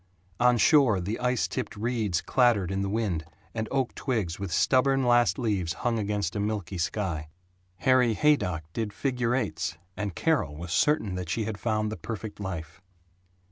On 0.39 0.57
shore 0.57 0.99
the 0.99 1.19
ice 1.19 1.47
tipped 1.47 1.75
reeds 1.75 2.21
clattered 2.21 2.71
in 2.71 2.81
the 2.81 2.89
wind, 2.89 3.23
and 3.53 3.67
oak 3.69 3.93
twigs 3.93 4.39
with 4.39 4.51
stubborn 4.51 5.03
last 5.05 5.37
leaves 5.37 5.73
hung 5.85 5.99
against 5.99 6.35
a 6.35 6.39
milky 6.39 6.79
sky. 6.79 7.29
Harry 7.77 8.15
Haydock 8.15 8.63
did 8.73 8.93
figure 8.93 9.35
eights, 9.35 9.77
and 9.95 10.15
Carol 10.15 10.55
was 10.55 10.73
certain 10.73 11.13
that 11.13 11.29
she 11.29 11.43
had 11.45 11.59
found 11.59 11.91
the 11.91 11.97
perfect 11.97 12.39
life. 12.39 12.81